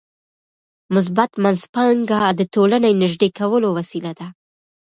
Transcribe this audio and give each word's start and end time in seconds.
مثبت 0.95 1.31
منځپانګه 1.43 2.19
د 2.39 2.41
ټولنې 2.53 2.91
نږدې 3.01 3.29
کولو 3.39 3.67
وسیله 3.77 4.11
ده. 4.19 4.27